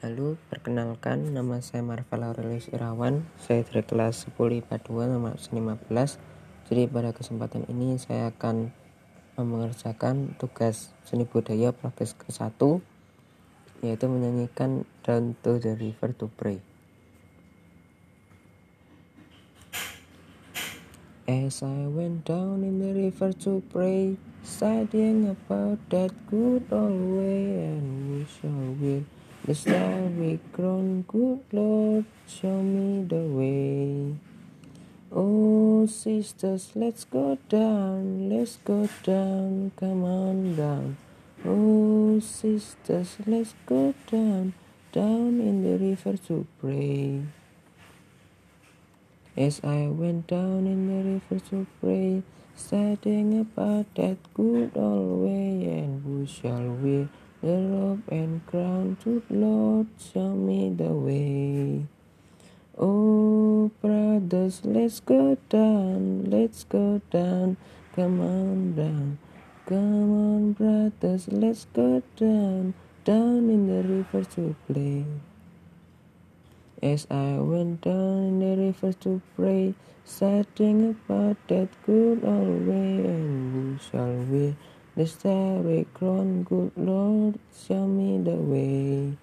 Halo, 0.00 0.40
perkenalkan 0.48 1.36
nama 1.36 1.60
saya 1.60 1.84
Marvel 1.84 2.24
Aurelius 2.24 2.72
Irawan. 2.72 3.20
Saya 3.36 3.68
dari 3.68 3.84
kelas 3.84 4.32
10 4.32 4.64
IPA 4.64 4.80
2 4.80 5.12
nomor 5.12 5.36
15. 5.36 5.76
Jadi 6.72 6.88
pada 6.88 7.12
kesempatan 7.12 7.68
ini 7.68 8.00
saya 8.00 8.32
akan 8.32 8.72
mengerjakan 9.36 10.40
tugas 10.40 10.96
seni 11.04 11.28
budaya 11.28 11.76
praktis 11.76 12.16
ke-1 12.16 12.80
yaitu 13.84 14.08
menyanyikan 14.08 14.88
Down 15.04 15.36
to 15.44 15.60
the 15.60 15.76
River 15.76 16.16
to 16.16 16.32
Pray. 16.32 16.64
As 21.28 21.60
I 21.60 21.84
went 21.92 22.24
down 22.24 22.64
in 22.64 22.80
the 22.80 22.96
river 22.96 23.36
to 23.44 23.60
pray, 23.68 24.16
studying 24.40 25.28
about 25.28 25.76
that 25.92 26.08
good 26.32 26.64
old 26.72 27.20
way, 27.20 27.68
and 27.68 27.84
we 28.08 28.24
shall 28.24 28.72
will 28.80 29.04
the 29.50 29.56
starry 29.56 30.38
crown, 30.52 31.04
good 31.08 31.40
Lord, 31.50 32.04
show 32.28 32.62
me 32.62 33.02
the 33.02 33.26
way. 33.34 34.14
Oh, 35.10 35.86
sisters, 35.86 36.70
let's 36.76 37.02
go 37.02 37.36
down, 37.48 38.30
let's 38.30 38.58
go 38.62 38.88
down, 39.02 39.72
come 39.74 40.04
on 40.04 40.54
down. 40.54 40.96
Oh, 41.44 42.20
sisters, 42.20 43.16
let's 43.26 43.56
go 43.66 43.92
down, 44.06 44.54
down 44.92 45.40
in 45.40 45.64
the 45.64 45.84
river 45.84 46.16
to 46.28 46.46
pray. 46.60 47.22
As 49.36 49.60
I 49.64 49.88
went 49.88 50.28
down 50.28 50.68
in 50.70 50.80
the 50.86 51.10
river 51.10 51.44
to 51.50 51.66
pray, 51.80 52.22
studying 52.54 53.40
about 53.40 53.92
that 53.96 54.18
good 54.32 54.70
old 54.76 55.24
way, 55.26 55.82
and 55.82 56.04
who 56.04 56.24
shall 56.24 56.70
wear 56.78 57.08
the 57.42 57.48
robe 57.48 58.02
and 58.10 58.44
crown 58.46 58.96
to 59.02 59.22
Lord, 59.30 59.86
show 59.98 60.34
me 60.34 60.74
the 60.76 60.92
way. 60.92 61.86
Oh, 62.76 63.70
brothers, 63.80 64.60
let's 64.64 65.00
go 65.00 65.36
down, 65.48 66.30
let's 66.30 66.64
go 66.64 67.00
down, 67.10 67.56
come 67.96 68.20
on 68.20 68.74
down. 68.74 69.18
Come 69.66 70.10
on, 70.12 70.52
brothers, 70.52 71.28
let's 71.28 71.66
go 71.72 72.02
down, 72.16 72.74
down 73.04 73.48
in 73.48 73.66
the 73.68 73.88
river 73.88 74.24
to 74.36 74.54
play. 74.66 75.04
As 76.82 77.06
I 77.10 77.36
went 77.38 77.82
down 77.82 78.18
in 78.28 78.38
the 78.40 78.56
river 78.56 78.92
to 79.04 79.20
pray, 79.36 79.74
studying 80.04 80.90
about 80.90 81.36
that 81.48 81.68
good 81.86 82.24
old 82.24 82.66
way, 82.66 83.04
and 83.04 83.80
shall 83.80 84.16
wear 84.28 84.56
the 84.96 85.06
starry 85.06 85.86
crown, 85.94 86.42
good 86.42 86.72
Lord, 86.76 87.38
show 87.66 87.86
me 87.86 88.18
the 88.18 88.36
way. 88.36 89.16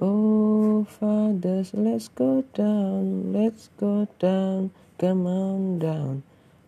Oh, 0.00 0.84
fathers, 0.84 1.70
let's 1.72 2.08
go 2.08 2.42
down, 2.54 3.32
let's 3.32 3.70
go 3.78 4.08
down, 4.18 4.72
come 4.98 5.26
on 5.26 5.78
down. 5.78 6.24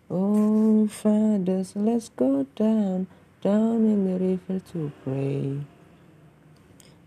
Oh, 0.09 0.87
fathers, 0.87 1.73
let's 1.75 2.07
go 2.09 2.45
down, 2.55 3.07
down 3.41 3.83
in 3.85 4.05
the 4.05 4.17
river 4.17 4.61
to 4.71 4.91
pray. 5.03 5.59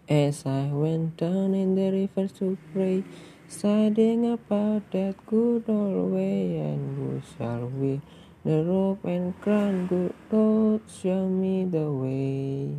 As 0.06 0.44
I 0.44 0.66
went 0.66 1.16
down 1.16 1.54
in 1.54 1.76
the 1.76 1.90
river 1.90 2.28
to 2.40 2.58
pray, 2.74 3.04
studying 3.48 4.30
about 4.30 4.90
that 4.90 5.14
good 5.26 5.64
old 5.66 6.12
way, 6.12 6.58
and 6.58 6.96
who 6.96 7.22
shall 7.38 7.66
we 7.68 8.02
the 8.44 8.64
rope 8.64 9.04
and 9.04 9.38
crown, 9.40 9.86
good 9.86 10.14
Lord, 10.32 10.80
show 10.88 11.28
me 11.28 11.64
the 11.64 11.90
way. 11.90 12.76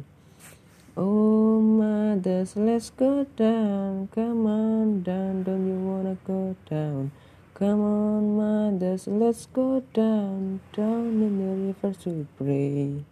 Oh, 0.97 1.61
mothers, 1.61 2.55
let's 2.55 2.89
go 2.89 3.25
down, 3.35 4.09
come 4.13 4.45
on 4.47 5.03
down, 5.03 5.43
don't 5.43 5.67
you 5.67 5.75
wanna 5.75 6.17
go 6.25 6.55
down? 6.69 7.11
Come 7.53 7.81
on, 7.81 8.37
mothers, 8.37 9.07
let's 9.07 9.45
go 9.45 9.83
down, 9.93 10.61
down 10.73 11.21
in 11.21 11.37
the 11.37 11.67
river 11.67 11.95
to 12.03 12.27
pray. 12.37 13.03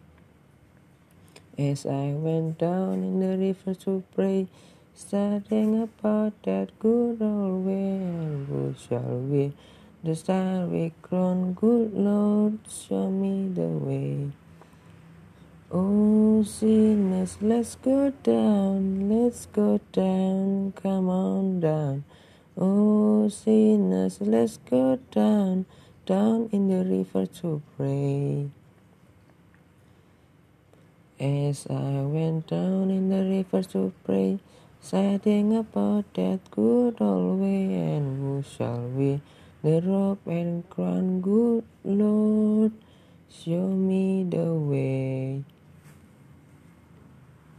As 1.58 1.86
I 1.86 2.14
went 2.18 2.58
down 2.58 3.04
in 3.04 3.20
the 3.20 3.38
river 3.38 3.76
to 3.86 4.04
pray, 4.16 4.48
studying 4.96 5.82
about 5.82 6.34
that 6.44 6.78
good 6.80 7.22
old 7.22 7.66
way, 7.66 8.46
who 8.50 8.74
shall 8.88 9.20
we 9.20 9.54
the 10.02 10.16
starry 10.16 10.94
crown, 11.02 11.54
good 11.54 11.94
Lord, 11.94 12.60
show 12.70 13.10
me 13.10 13.52
the 13.54 13.68
way. 13.68 14.32
Oh, 15.72 16.42
sinners, 16.44 17.38
let's 17.42 17.76
go 17.76 18.10
down, 18.24 19.10
let's 19.10 19.46
go 19.48 19.82
down, 19.92 20.72
come 20.82 21.10
on 21.10 21.60
down. 21.60 22.06
Oh, 22.58 23.28
sinners, 23.28 24.22
let's 24.22 24.58
go 24.70 25.00
down, 25.12 25.66
down 26.06 26.48
in 26.54 26.70
the 26.70 26.86
river 26.86 27.26
to 27.42 27.62
pray. 27.76 28.50
As 31.20 31.68
I 31.70 32.02
went 32.08 32.48
down 32.48 32.90
in 32.90 33.10
the 33.10 33.24
river 33.24 33.64
to 33.74 33.92
pray, 34.06 34.40
studying 34.80 35.58
about 35.58 36.06
that 36.14 36.40
good 36.52 36.96
old 37.02 37.42
way, 37.42 37.76
and 37.76 38.18
who 38.18 38.44
shall 38.50 38.88
we 38.96 39.20
the 39.62 39.82
robe 39.82 40.20
and 40.26 40.70
crown, 40.70 41.20
good 41.20 41.66
Lord, 41.84 42.72
show 43.30 43.68
me 43.68 44.24
the 44.24 44.54
way. 44.54 45.19